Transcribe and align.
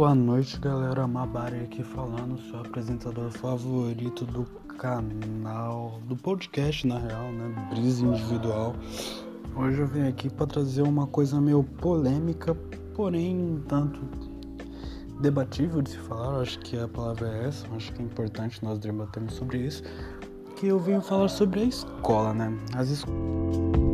Boa 0.00 0.14
noite, 0.14 0.58
galera. 0.58 1.06
Mabari 1.06 1.60
aqui 1.60 1.82
falando, 1.82 2.40
seu 2.48 2.60
apresentador 2.60 3.30
favorito 3.30 4.24
do 4.24 4.44
canal, 4.78 6.00
do 6.06 6.16
podcast, 6.16 6.86
na 6.86 6.98
real, 6.98 7.30
né? 7.30 7.68
Brisa 7.68 8.06
Individual. 8.06 8.74
Hoje 9.54 9.78
eu 9.78 9.86
vim 9.86 10.08
aqui 10.08 10.30
para 10.30 10.46
trazer 10.46 10.80
uma 10.80 11.06
coisa 11.06 11.38
meio 11.38 11.62
polêmica, 11.62 12.54
porém 12.94 13.36
um 13.36 13.60
tanto 13.68 14.00
debatível 15.20 15.82
de 15.82 15.90
se 15.90 15.98
falar. 15.98 16.40
Acho 16.40 16.58
que 16.60 16.78
a 16.78 16.88
palavra 16.88 17.28
é 17.28 17.48
essa. 17.48 17.66
Acho 17.76 17.92
que 17.92 18.00
é 18.00 18.04
importante 18.06 18.64
nós 18.64 18.78
debatermos 18.78 19.34
sobre 19.34 19.58
isso. 19.58 19.82
Que 20.56 20.68
eu 20.68 20.78
venho 20.78 21.02
falar 21.02 21.28
sobre 21.28 21.60
a 21.60 21.64
escola, 21.64 22.32
né? 22.32 22.50
As 22.74 22.88
escolas. 22.88 23.89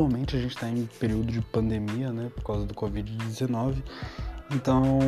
Atualmente 0.00 0.34
a 0.34 0.40
gente 0.40 0.52
está 0.52 0.66
em 0.66 0.86
período 0.98 1.30
de 1.30 1.42
pandemia, 1.42 2.10
né, 2.10 2.30
por 2.34 2.42
causa 2.42 2.64
do 2.64 2.72
Covid-19. 2.72 3.82
Então, 4.50 4.98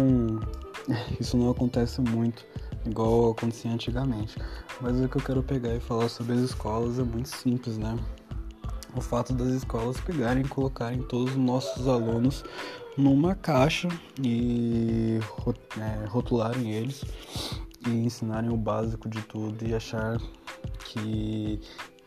isso 1.18 1.34
não 1.38 1.50
acontece 1.50 2.02
muito 2.02 2.44
igual 2.84 3.30
acontecia 3.30 3.72
antigamente. 3.72 4.36
Mas 4.82 5.00
o 5.00 5.08
que 5.08 5.16
eu 5.16 5.22
quero 5.22 5.42
pegar 5.42 5.74
e 5.74 5.80
falar 5.80 6.10
sobre 6.10 6.34
as 6.34 6.40
escolas 6.40 6.98
é 6.98 7.02
muito 7.02 7.30
simples, 7.30 7.78
né? 7.78 7.96
O 8.94 9.00
fato 9.00 9.32
das 9.32 9.48
escolas 9.48 9.98
pegarem 9.98 10.44
e 10.44 10.48
colocarem 10.48 11.02
todos 11.04 11.30
os 11.30 11.38
nossos 11.38 11.88
alunos 11.88 12.44
numa 12.98 13.34
caixa 13.34 13.88
e 14.22 15.20
é, 15.78 16.06
rotularem 16.06 16.70
eles 16.70 17.02
e 17.86 17.90
ensinarem 17.90 18.50
o 18.50 18.58
básico 18.58 19.08
de 19.08 19.22
tudo 19.22 19.66
e 19.66 19.74
achar 19.74 20.20
que 20.84 21.62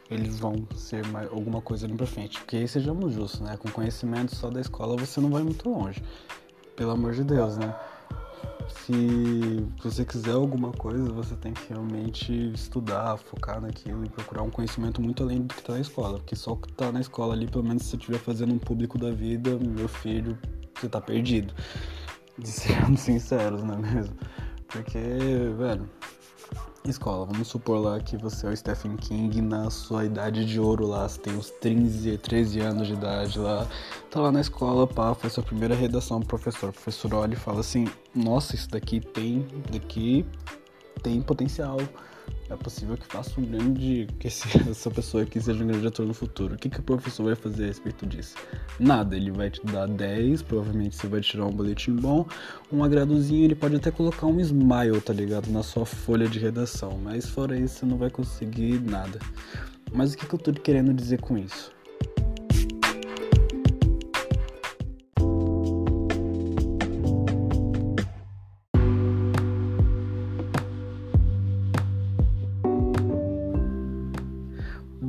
eles 0.09 0.39
vão 0.39 0.67
ser 0.75 1.05
mais, 1.07 1.31
alguma 1.31 1.61
coisa 1.61 1.85
ali 1.85 1.95
pra 1.95 2.05
frente. 2.05 2.39
Porque 2.39 2.67
sejamos 2.67 3.13
justos, 3.13 3.41
né? 3.41 3.57
Com 3.57 3.69
conhecimento 3.69 4.35
só 4.35 4.49
da 4.49 4.61
escola 4.61 4.95
você 4.97 5.19
não 5.19 5.29
vai 5.29 5.43
muito 5.43 5.69
longe. 5.69 6.03
Pelo 6.75 6.91
amor 6.91 7.13
de 7.13 7.23
Deus, 7.23 7.57
né? 7.57 7.75
Se 8.67 9.65
você 9.81 10.03
quiser 10.03 10.33
alguma 10.33 10.71
coisa, 10.71 11.11
você 11.11 11.35
tem 11.35 11.53
que 11.53 11.69
realmente 11.69 12.51
estudar, 12.51 13.17
focar 13.17 13.61
naquilo 13.61 14.03
e 14.05 14.09
procurar 14.09 14.43
um 14.43 14.49
conhecimento 14.49 15.01
muito 15.01 15.23
além 15.23 15.41
do 15.41 15.53
que 15.53 15.61
está 15.61 15.73
na 15.73 15.79
escola. 15.79 16.17
Porque 16.17 16.35
só 16.35 16.53
o 16.53 16.57
que 16.57 16.71
está 16.71 16.91
na 16.91 17.01
escola 17.01 17.33
ali, 17.33 17.47
pelo 17.47 17.63
menos 17.63 17.83
se 17.83 17.91
você 17.91 17.97
estiver 17.97 18.19
fazendo 18.19 18.53
um 18.53 18.59
público 18.59 18.97
da 18.97 19.11
vida, 19.11 19.57
meu 19.57 19.87
filho, 19.87 20.37
você 20.75 20.89
tá 20.89 20.99
perdido. 20.99 21.53
De 22.37 22.47
sermos 22.49 22.99
sinceros, 22.99 23.63
não 23.63 23.75
é 23.75 23.77
mesmo? 23.77 24.15
Porque, 24.67 24.99
velho, 24.99 25.89
escola. 26.91 27.25
Vamos 27.25 27.47
supor 27.47 27.79
lá 27.79 27.99
que 27.99 28.17
você 28.17 28.47
é 28.47 28.49
o 28.49 28.57
Stephen 28.57 28.95
King 28.95 29.41
na 29.41 29.69
sua 29.69 30.05
idade 30.05 30.45
de 30.45 30.59
ouro 30.59 30.87
lá, 30.87 31.07
você 31.07 31.19
tem 31.19 31.35
uns 31.35 31.49
13, 31.49 32.17
13 32.17 32.59
anos 32.59 32.87
de 32.87 32.93
idade 32.93 33.39
lá, 33.39 33.67
tá 34.09 34.19
lá 34.19 34.31
na 34.31 34.41
escola, 34.41 34.85
pá, 34.87 35.13
faz 35.13 35.33
sua 35.33 35.43
primeira 35.43 35.75
redação 35.75 36.19
pro 36.19 36.39
professor. 36.39 36.69
O 36.69 36.73
professor 36.73 37.13
olha 37.13 37.33
e 37.33 37.37
fala 37.37 37.59
assim: 37.59 37.87
Nossa, 38.13 38.55
isso 38.55 38.69
daqui 38.69 38.99
tem, 38.99 39.45
daqui 39.71 40.25
tem 41.01 41.21
potencial 41.21 41.77
é 42.49 42.55
possível 42.55 42.95
que 42.95 43.05
faça 43.05 43.39
um 43.39 43.45
grande. 43.45 44.07
que 44.19 44.27
essa 44.69 44.91
pessoa 44.91 45.23
aqui 45.23 45.41
seja 45.41 45.63
um 45.63 45.67
grande 45.67 45.87
ator 45.87 46.05
no 46.05 46.13
futuro. 46.13 46.55
O 46.55 46.57
que, 46.57 46.69
que 46.69 46.79
o 46.79 46.83
professor 46.83 47.25
vai 47.25 47.35
fazer 47.35 47.63
a 47.63 47.67
respeito 47.67 48.05
disso? 48.05 48.35
Nada, 48.79 49.15
ele 49.15 49.31
vai 49.31 49.49
te 49.49 49.65
dar 49.65 49.87
10, 49.87 50.43
provavelmente 50.43 50.95
você 50.95 51.07
vai 51.07 51.21
tirar 51.21 51.45
um 51.45 51.51
boletim 51.51 51.95
bom, 51.95 52.25
um 52.71 52.83
agradozinho, 52.83 53.43
ele 53.43 53.55
pode 53.55 53.75
até 53.75 53.91
colocar 53.91 54.27
um 54.27 54.39
smile, 54.39 55.01
tá 55.01 55.13
ligado? 55.13 55.49
Na 55.49 55.63
sua 55.63 55.85
folha 55.85 56.27
de 56.27 56.39
redação, 56.39 56.99
mas 57.03 57.27
fora 57.27 57.57
isso 57.57 57.79
você 57.79 57.85
não 57.85 57.97
vai 57.97 58.09
conseguir 58.09 58.79
nada. 58.79 59.19
Mas 59.91 60.13
o 60.13 60.17
que, 60.17 60.25
que 60.25 60.35
eu 60.35 60.39
tô 60.39 60.53
querendo 60.53 60.93
dizer 60.93 61.19
com 61.19 61.37
isso? 61.37 61.74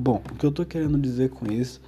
Bom, 0.06 0.22
o 0.30 0.36
que 0.36 0.46
eu 0.46 0.52
tô 0.52 0.64
querendo 0.64 0.96
dizer 0.96 1.30
com 1.30 1.50
isso 1.50 1.80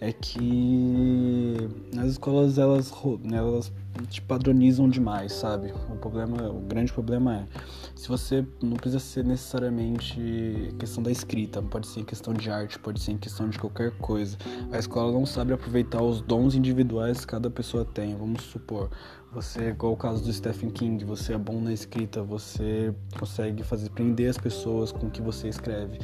é 0.00 0.10
que 0.10 1.56
as 1.98 2.12
escolas 2.12 2.56
elas, 2.56 2.90
elas 3.30 3.70
te 4.08 4.22
padronizam 4.22 4.88
demais, 4.88 5.34
sabe? 5.34 5.74
O 5.90 5.96
problema, 5.96 6.48
o 6.48 6.60
grande 6.60 6.90
problema 6.90 7.36
é 7.36 7.46
se 7.94 8.08
você 8.08 8.46
não 8.62 8.78
precisa 8.78 8.98
ser 8.98 9.26
necessariamente 9.26 10.74
questão 10.78 11.02
da 11.02 11.10
escrita, 11.10 11.60
pode 11.60 11.86
ser 11.88 12.02
questão 12.04 12.32
de 12.32 12.48
arte, 12.48 12.78
pode 12.78 12.98
ser 12.98 13.18
questão 13.18 13.46
de 13.46 13.58
qualquer 13.58 13.90
coisa. 13.98 14.38
A 14.72 14.78
escola 14.78 15.12
não 15.12 15.26
sabe 15.26 15.52
aproveitar 15.52 16.02
os 16.02 16.22
dons 16.22 16.54
individuais 16.54 17.20
que 17.20 17.26
cada 17.26 17.50
pessoa 17.50 17.84
tem. 17.84 18.16
Vamos 18.16 18.40
supor, 18.44 18.88
você, 19.34 19.68
igual 19.68 19.92
o 19.92 19.98
caso 19.98 20.24
do 20.24 20.32
Stephen 20.32 20.70
King, 20.70 21.04
você 21.04 21.34
é 21.34 21.38
bom 21.38 21.60
na 21.60 21.74
escrita, 21.74 22.22
você 22.22 22.94
consegue 23.18 23.62
fazer 23.62 23.90
prender 23.90 24.30
as 24.30 24.38
pessoas 24.38 24.92
com 24.92 25.08
o 25.08 25.10
que 25.10 25.20
você 25.20 25.50
escreve 25.50 25.98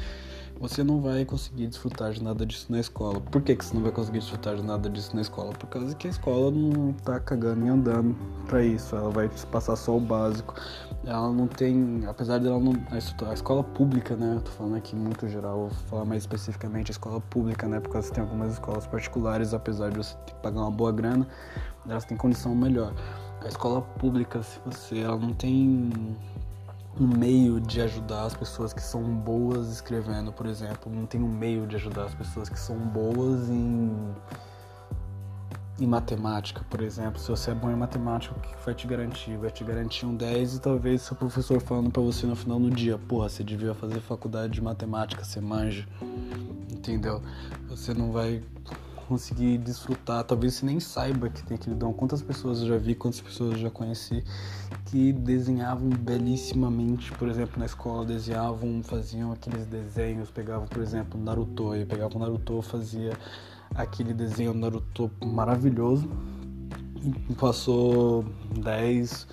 você 0.62 0.84
não 0.84 1.00
vai 1.00 1.24
conseguir 1.24 1.66
desfrutar 1.66 2.12
de 2.12 2.22
nada 2.22 2.46
disso 2.46 2.70
na 2.70 2.78
escola. 2.78 3.20
Por 3.20 3.42
que, 3.42 3.56
que 3.56 3.64
você 3.64 3.74
não 3.74 3.82
vai 3.82 3.90
conseguir 3.90 4.20
desfrutar 4.20 4.54
de 4.54 4.62
nada 4.62 4.88
disso 4.88 5.12
na 5.12 5.20
escola? 5.20 5.52
Por 5.52 5.66
causa 5.66 5.92
que 5.96 6.06
a 6.06 6.10
escola 6.10 6.52
não 6.52 6.92
tá 6.92 7.18
cagando 7.18 7.66
e 7.66 7.68
andando 7.68 8.16
para 8.46 8.62
isso. 8.62 8.94
Ela 8.94 9.10
vai 9.10 9.28
passar 9.50 9.74
só 9.74 9.96
o 9.96 10.00
básico. 10.00 10.54
Ela 11.04 11.32
não 11.32 11.48
tem, 11.48 12.04
apesar 12.06 12.38
dela 12.38 12.60
não. 12.60 12.74
A 12.92 13.34
escola 13.34 13.64
pública, 13.64 14.14
né? 14.14 14.36
Eu 14.36 14.40
tô 14.40 14.52
falando 14.52 14.76
aqui 14.76 14.94
muito 14.94 15.26
geral, 15.26 15.66
vou 15.66 15.70
falar 15.88 16.04
mais 16.04 16.22
especificamente 16.22 16.90
a 16.90 16.92
escola 16.92 17.20
pública, 17.20 17.66
né? 17.66 17.80
Porque 17.80 18.00
você 18.00 18.12
tem 18.12 18.22
algumas 18.22 18.52
escolas 18.52 18.86
particulares, 18.86 19.52
apesar 19.52 19.90
de 19.90 19.96
você 19.96 20.14
ter 20.18 20.32
que 20.32 20.40
pagar 20.42 20.60
uma 20.60 20.70
boa 20.70 20.92
grana, 20.92 21.26
elas 21.88 22.04
têm 22.04 22.16
condição 22.16 22.54
melhor. 22.54 22.94
A 23.40 23.48
escola 23.48 23.82
pública, 23.82 24.40
se 24.44 24.60
você. 24.64 25.00
Ela 25.00 25.16
não 25.16 25.34
tem 25.34 25.90
um 26.98 27.06
meio 27.06 27.60
de 27.60 27.80
ajudar 27.80 28.25
as 28.25 28.34
pessoas 28.34 28.72
que 28.72 28.82
são 28.82 29.03
boas 29.03 29.69
escrevendo, 29.69 30.32
por 30.32 30.47
exemplo. 30.47 30.92
Não 30.92 31.06
tem 31.06 31.22
um 31.22 31.28
meio 31.28 31.66
de 31.66 31.76
ajudar 31.76 32.04
as 32.04 32.14
pessoas 32.14 32.48
que 32.48 32.58
são 32.58 32.76
boas 32.76 33.48
em, 33.48 34.14
em 35.80 35.86
matemática, 35.86 36.64
por 36.69 36.82
exemplo. 36.82 37.19
Se 37.19 37.28
você 37.28 37.53
é 37.53 37.54
bom 37.54 37.70
em 37.70 37.76
matemática, 37.76 38.34
o 38.36 38.41
que 38.41 38.54
vai 38.64 38.75
te 38.75 38.86
garantir? 38.86 39.36
Vai 39.38 39.50
te 39.50 39.64
garantir 39.64 40.04
um 40.04 40.14
10 40.14 40.56
e 40.56 40.60
talvez 40.60 41.03
seu 41.03 41.16
professor 41.16 41.60
falando 41.60 41.91
para 41.91 42.03
você 42.03 42.26
no 42.26 42.36
final 42.36 42.60
do 42.60 42.70
dia, 42.70 42.98
porra, 42.98 43.28
você 43.28 43.42
devia 43.42 43.74
fazer 43.74 44.00
faculdade 44.00 44.53
de 44.53 44.60
matemática, 44.60 45.24
você 45.24 45.41
manja. 45.41 45.88
Entendeu? 46.70 47.22
Você 47.69 47.94
não 47.94 48.12
vai 48.12 48.42
conseguir 49.12 49.58
desfrutar. 49.58 50.24
Talvez 50.24 50.54
você 50.54 50.64
nem 50.64 50.80
saiba 50.80 51.28
que 51.28 51.42
tem 51.42 51.56
aquele 51.56 51.76
dom. 51.76 51.92
Quantas 51.92 52.22
pessoas 52.22 52.60
eu 52.60 52.68
já 52.68 52.78
vi, 52.78 52.94
quantas 52.94 53.20
pessoas 53.20 53.52
eu 53.52 53.58
já 53.58 53.70
conheci 53.70 54.24
que 54.86 55.12
desenhavam 55.12 55.90
belíssimamente, 55.90 57.12
por 57.12 57.28
exemplo, 57.28 57.58
na 57.58 57.66
escola, 57.66 58.06
desenhavam, 58.06 58.82
faziam 58.82 59.30
aqueles 59.30 59.66
desenhos, 59.66 60.30
pegavam, 60.30 60.66
por 60.66 60.80
exemplo, 60.80 61.20
Naruto, 61.20 61.76
e 61.76 61.84
pegavam 61.84 62.18
Naruto, 62.20 62.62
fazia 62.62 63.12
aquele 63.74 64.14
desenho 64.14 64.54
Naruto 64.54 65.10
maravilhoso. 65.22 66.08
E 67.28 67.34
passou 67.34 68.24
10 68.58 69.26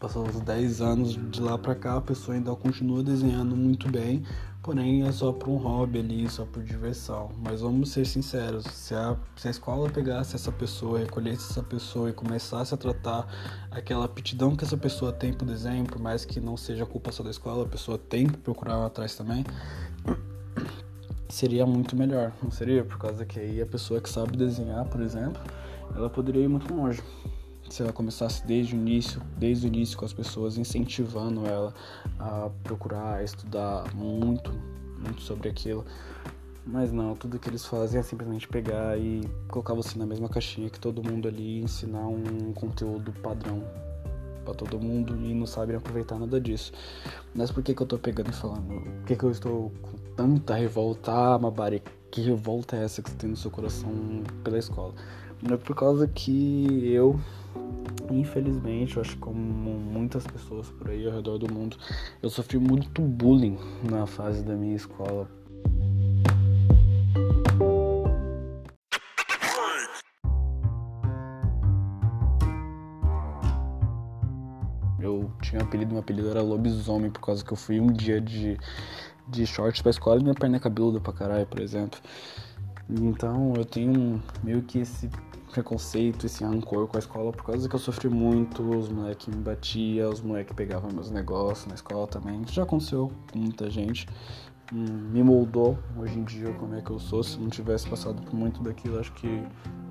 passou 0.00 0.26
uns 0.26 0.40
10 0.40 0.80
anos 0.82 1.30
de 1.30 1.40
lá 1.40 1.56
pra 1.56 1.74
cá, 1.74 1.96
a 1.96 2.00
pessoa 2.00 2.36
ainda 2.36 2.54
continua 2.54 3.02
desenhando 3.02 3.56
muito 3.56 3.90
bem, 3.90 4.22
porém 4.66 5.06
é 5.06 5.12
só 5.12 5.32
por 5.32 5.48
um 5.48 5.56
hobby 5.58 6.00
ali, 6.00 6.28
só 6.28 6.44
por 6.44 6.60
diversão. 6.60 7.30
Mas 7.38 7.60
vamos 7.60 7.90
ser 7.90 8.04
sinceros, 8.04 8.64
se 8.64 8.96
a, 8.96 9.16
se 9.36 9.46
a 9.46 9.50
escola 9.52 9.88
pegasse 9.88 10.34
essa 10.34 10.50
pessoa, 10.50 10.98
recolhesse 10.98 11.52
essa 11.52 11.62
pessoa 11.62 12.10
e 12.10 12.12
começasse 12.12 12.74
a 12.74 12.76
tratar 12.76 13.28
aquela 13.70 14.04
aptidão 14.04 14.56
que 14.56 14.64
essa 14.64 14.76
pessoa 14.76 15.12
tem 15.12 15.32
pro 15.32 15.46
desenho, 15.46 15.84
por 15.84 16.00
mais 16.00 16.24
que 16.24 16.40
não 16.40 16.56
seja 16.56 16.84
culpa 16.84 17.12
só 17.12 17.22
da 17.22 17.30
escola, 17.30 17.62
a 17.62 17.68
pessoa 17.68 17.96
tem 17.96 18.26
que 18.26 18.38
procurar 18.38 18.84
atrás 18.84 19.14
também, 19.14 19.44
seria 21.28 21.64
muito 21.64 21.94
melhor, 21.94 22.32
não 22.42 22.50
seria? 22.50 22.84
Por 22.84 22.98
causa 22.98 23.24
que 23.24 23.38
aí 23.38 23.62
a 23.62 23.66
pessoa 23.66 24.00
que 24.00 24.08
sabe 24.08 24.36
desenhar, 24.36 24.84
por 24.86 25.00
exemplo, 25.00 25.40
ela 25.94 26.10
poderia 26.10 26.42
ir 26.42 26.48
muito 26.48 26.74
longe 26.74 27.00
se 27.68 27.82
ela 27.82 27.92
começasse 27.92 28.46
desde 28.46 28.74
o 28.74 28.78
início, 28.78 29.20
desde 29.36 29.66
o 29.66 29.68
início 29.68 29.98
com 29.98 30.04
as 30.04 30.12
pessoas 30.12 30.56
incentivando 30.56 31.46
ela 31.46 31.74
a 32.18 32.50
procurar, 32.62 33.16
a 33.16 33.22
estudar 33.22 33.94
muito, 33.94 34.52
muito 34.98 35.22
sobre 35.22 35.48
aquilo. 35.48 35.84
Mas 36.66 36.90
não, 36.90 37.14
tudo 37.14 37.38
que 37.38 37.48
eles 37.48 37.64
fazem 37.64 38.00
é 38.00 38.02
simplesmente 38.02 38.48
pegar 38.48 38.98
e 38.98 39.20
colocar 39.48 39.72
você 39.72 39.96
na 39.96 40.04
mesma 40.04 40.28
caixinha 40.28 40.68
que 40.68 40.80
todo 40.80 41.02
mundo 41.02 41.28
ali 41.28 41.60
e 41.60 41.62
ensinar 41.62 42.06
um 42.08 42.52
conteúdo 42.52 43.12
padrão 43.12 43.62
para 44.44 44.54
todo 44.54 44.80
mundo 44.80 45.14
e 45.16 45.34
não 45.34 45.46
sabem 45.46 45.76
aproveitar 45.76 46.18
nada 46.18 46.40
disso. 46.40 46.72
Mas 47.34 47.50
por 47.50 47.62
que, 47.62 47.74
que 47.74 47.82
eu 47.82 47.86
tô 47.86 47.98
pegando 47.98 48.30
e 48.30 48.32
falando? 48.32 48.66
Por 48.66 49.04
que, 49.06 49.16
que 49.16 49.24
eu 49.24 49.30
estou 49.30 49.72
com 49.82 49.96
tanta 50.16 50.54
revolta? 50.54 51.12
Ah, 51.12 51.38
Mabari, 51.38 51.82
que 52.16 52.22
revolta 52.22 52.76
é 52.76 52.84
essa 52.84 53.02
que 53.02 53.10
você 53.10 53.16
tem 53.16 53.28
no 53.28 53.36
seu 53.36 53.50
coração 53.50 53.90
pela 54.42 54.58
escola? 54.58 54.94
É 55.52 55.56
por 55.58 55.76
causa 55.76 56.08
que 56.08 56.90
eu 56.90 57.20
Infelizmente, 58.10 58.96
eu 58.96 59.02
acho 59.02 59.12
que 59.12 59.18
como 59.18 59.38
muitas 59.38 60.24
pessoas 60.26 60.70
por 60.70 60.88
aí 60.88 61.04
ao 61.04 61.12
redor 61.12 61.38
do 61.38 61.52
mundo, 61.52 61.76
eu 62.22 62.30
sofri 62.30 62.56
muito 62.56 63.02
bullying 63.02 63.58
na 63.82 64.06
fase 64.06 64.44
da 64.44 64.54
minha 64.54 64.76
escola. 64.76 65.28
Eu 75.00 75.30
tinha 75.42 75.60
um 75.60 75.64
apelido, 75.64 75.90
meu 75.90 76.00
apelido 76.00 76.30
era 76.30 76.40
lobisomem, 76.40 77.10
por 77.10 77.20
causa 77.20 77.44
que 77.44 77.52
eu 77.52 77.56
fui 77.56 77.80
um 77.80 77.92
dia 77.92 78.20
de, 78.20 78.56
de 79.28 79.46
shorts 79.46 79.82
pra 79.82 79.90
escola 79.90 80.20
e 80.20 80.22
minha 80.22 80.34
perna 80.34 80.56
é 80.56 80.60
cabeluda 80.60 81.00
pra 81.00 81.12
caralho, 81.12 81.46
por 81.46 81.60
exemplo. 81.60 81.98
Então 82.88 83.54
eu 83.56 83.64
tenho 83.64 84.22
meio 84.42 84.62
que 84.62 84.78
esse 84.78 85.10
preconceito, 85.50 86.26
esse 86.26 86.44
rancor 86.44 86.86
com 86.86 86.96
a 86.96 87.00
escola 87.00 87.32
por 87.32 87.44
causa 87.44 87.68
que 87.68 87.74
eu 87.74 87.80
sofri 87.80 88.08
muito, 88.08 88.62
os 88.62 88.88
moleques 88.88 89.26
me 89.34 89.40
batiam, 89.42 90.10
os 90.10 90.20
moleques 90.20 90.54
pegavam 90.54 90.90
meus 90.92 91.10
negócios 91.10 91.66
na 91.66 91.74
escola 91.74 92.06
também. 92.06 92.42
Isso 92.42 92.54
já 92.54 92.62
aconteceu 92.62 93.10
com 93.32 93.38
muita 93.38 93.70
gente. 93.70 94.06
Hum, 94.72 94.84
me 95.12 95.22
moldou 95.22 95.78
hoje 95.96 96.18
em 96.18 96.24
dia 96.24 96.52
como 96.54 96.74
é 96.74 96.80
que 96.80 96.90
eu 96.90 96.98
sou. 96.98 97.22
Se 97.22 97.38
não 97.38 97.48
tivesse 97.48 97.88
passado 97.88 98.20
por 98.22 98.34
muito 98.34 98.62
daquilo, 98.62 98.98
acho 98.98 99.12
que 99.14 99.42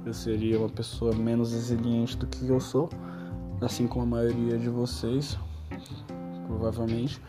eu 0.06 0.14
seria 0.14 0.60
uma 0.60 0.70
pessoa 0.70 1.16
menos 1.16 1.52
resiliente 1.52 2.16
do 2.18 2.28
que 2.28 2.48
eu 2.48 2.60
sou, 2.60 2.90
assim 3.62 3.88
como 3.88 4.04
a 4.04 4.06
maioria 4.06 4.58
de 4.58 4.70
vocês, 4.70 5.38
provavelmente. 6.48 7.20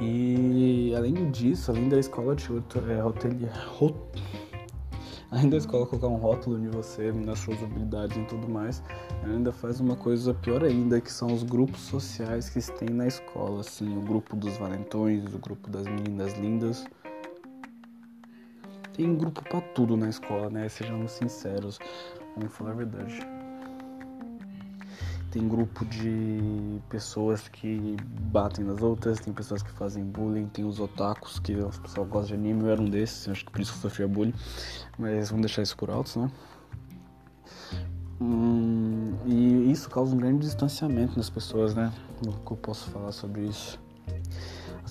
E 0.00 0.92
além 0.96 1.30
disso, 1.30 1.70
além 1.70 1.88
da 1.88 1.98
escola 1.98 2.34
de 2.34 2.46
é, 2.90 3.04
hotelier, 3.04 3.52
hot, 3.80 3.94
além 5.30 5.48
da 5.48 5.56
escola 5.56 5.86
colocar 5.86 6.08
um 6.08 6.16
rótulo 6.16 6.58
em 6.58 6.68
você, 6.68 7.12
nas 7.12 7.38
suas 7.38 7.62
habilidades 7.62 8.16
e 8.16 8.24
tudo 8.24 8.48
mais, 8.48 8.82
ainda 9.22 9.52
faz 9.52 9.80
uma 9.80 9.94
coisa 9.94 10.34
pior 10.34 10.64
ainda, 10.64 11.00
que 11.00 11.12
são 11.12 11.32
os 11.32 11.42
grupos 11.42 11.80
sociais 11.80 12.48
que 12.50 12.60
se 12.60 12.72
tem 12.72 12.90
na 12.90 13.06
escola, 13.06 13.60
assim, 13.60 13.96
o 13.96 14.00
grupo 14.00 14.34
dos 14.34 14.56
valentões, 14.56 15.32
o 15.32 15.38
grupo 15.38 15.70
das 15.70 15.86
meninas 15.86 16.32
lindas. 16.34 16.84
Tem 18.92 19.16
grupo 19.16 19.42
para 19.42 19.60
tudo 19.60 19.96
na 19.96 20.08
escola, 20.08 20.50
né? 20.50 20.68
Sejamos 20.68 21.12
sinceros, 21.12 21.78
vamos 22.36 22.52
falar 22.52 22.70
a 22.70 22.74
verdade 22.74 23.33
tem 25.34 25.48
grupo 25.48 25.84
de 25.84 26.80
pessoas 26.88 27.48
que 27.48 27.96
batem 28.30 28.64
nas 28.64 28.80
outras, 28.80 29.18
tem 29.18 29.34
pessoas 29.34 29.64
que 29.64 29.70
fazem 29.72 30.04
bullying, 30.04 30.46
tem 30.46 30.64
os 30.64 30.78
otakus, 30.78 31.40
que 31.40 31.54
as 31.54 31.76
pessoas 31.76 32.08
gostam 32.08 32.36
de 32.38 32.44
anime, 32.44 32.62
eu 32.62 32.70
era 32.70 32.80
um 32.80 32.88
desses, 32.88 33.28
acho 33.28 33.44
que 33.44 33.50
por 33.50 33.60
isso 33.60 33.72
que 33.72 33.78
eu 33.78 33.82
sofria 33.82 34.06
bullying, 34.06 34.32
mas 34.96 35.30
vamos 35.30 35.44
deixar 35.44 35.62
isso 35.62 35.76
por 35.76 35.90
alto, 35.90 36.20
né? 36.20 36.30
Hum, 38.20 39.14
e 39.26 39.72
isso 39.72 39.90
causa 39.90 40.14
um 40.14 40.18
grande 40.18 40.38
distanciamento 40.46 41.16
nas 41.16 41.28
pessoas, 41.28 41.74
né? 41.74 41.92
O 42.24 42.30
que 42.30 42.52
eu 42.52 42.56
posso 42.56 42.88
falar 42.90 43.10
sobre 43.10 43.42
isso? 43.42 43.76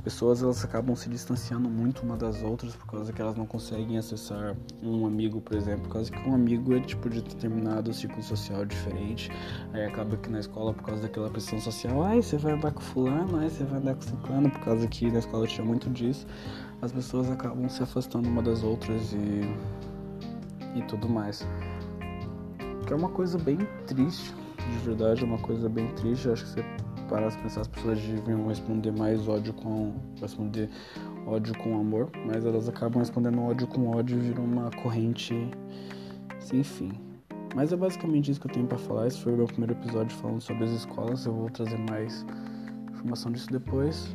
Pessoas 0.04 0.44
elas 0.44 0.64
acabam 0.66 0.96
se 0.96 1.08
distanciando 1.08 1.70
muito 1.70 2.04
uma 2.04 2.18
das 2.18 2.44
outras 2.44 2.76
por 2.76 2.86
causa 2.88 3.14
que 3.14 3.22
elas 3.22 3.38
não 3.38 3.46
conseguem 3.46 3.98
acessar 3.98 4.56
um 4.82 5.06
amigo, 5.06 5.40
por 5.40 5.56
exemplo, 5.56 5.84
por 5.84 5.94
causa 5.94 6.12
que 6.12 6.30
um 6.30 6.36
amigo 6.36 6.76
é 6.76 6.82
tipo 6.82 7.10
de 7.10 7.22
determinado 7.22 7.94
ciclo 7.94 8.22
social 8.22 8.66
diferente. 8.66 9.32
Aí 9.72 9.86
acaba 9.86 10.18
que 10.18 10.30
na 10.30 10.42
escola, 10.42 10.74
por 10.74 10.84
causa 10.84 11.04
daquela 11.04 11.30
pressão 11.30 11.60
social, 11.60 12.04
ai, 12.04 12.22
você 12.22 12.38
vai 12.38 12.52
andar 12.52 12.74
com 12.74 12.82
fulano, 12.82 13.38
ai, 13.38 13.50
você 13.50 13.64
vai 13.64 13.80
andar 13.80 13.96
com 13.96 14.02
ciclano, 14.02 14.52
por 14.52 14.60
causa 14.60 14.86
que 14.88 15.10
na 15.10 15.20
escola 15.20 15.48
tinha 15.48 15.66
muito 15.66 15.90
disso, 15.90 16.28
as 16.82 16.92
pessoas 16.92 17.32
acabam 17.32 17.70
se 17.70 17.82
afastando 17.82 18.28
uma 18.28 18.42
das 18.42 18.62
outras 18.62 19.14
e 19.14 19.42
e 20.76 20.82
tudo 20.84 21.08
mais. 21.08 21.48
Que 22.86 22.92
é 22.92 22.96
uma 22.96 23.10
coisa 23.10 23.38
bem 23.38 23.60
triste, 23.88 24.34
de 24.58 24.78
verdade, 24.80 25.24
é 25.24 25.26
uma 25.26 25.38
coisa 25.38 25.70
bem 25.70 25.88
triste. 25.96 26.30
Acho 26.30 26.44
que 26.44 26.50
você 26.50 26.66
para 27.14 27.30
pensar 27.30 27.62
as 27.62 27.68
pessoas 27.68 28.00
deviam 28.00 28.48
responder 28.48 28.92
mais 28.92 29.28
ódio 29.28 29.54
com 29.54 29.94
responder 30.20 30.68
ódio 31.28 31.56
com 31.60 31.80
amor, 31.80 32.10
mas 32.26 32.44
elas 32.44 32.68
acabam 32.68 32.98
respondendo 32.98 33.40
ódio 33.40 33.68
com 33.68 33.88
ódio 33.92 34.18
e 34.18 34.20
viram 34.20 34.44
uma 34.44 34.72
corrente 34.82 35.36
sem 36.40 36.64
fim. 36.64 36.92
Mas 37.56 37.72
é 37.72 37.76
basicamente 37.76 38.32
isso 38.32 38.42
que 38.42 38.48
eu 38.48 38.52
tenho 38.52 38.66
para 38.66 38.80
falar. 38.80 39.06
Esse 39.06 39.22
foi 39.22 39.32
o 39.32 39.38
meu 39.38 39.46
primeiro 39.46 39.74
episódio 39.74 40.18
falando 40.18 40.42
sobre 40.42 40.64
as 40.64 40.72
escolas. 40.72 41.28
Eu 41.28 41.34
vou 41.34 41.50
trazer 41.52 41.78
mais 41.88 42.26
informação 42.92 43.32
disso 43.32 43.48
depois. 43.52 44.12